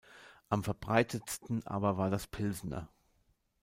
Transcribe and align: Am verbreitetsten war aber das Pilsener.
Am 0.49 0.63
verbreitetsten 0.63 1.63
war 1.63 1.83
aber 1.93 2.09
das 2.09 2.25
Pilsener. 2.25 2.89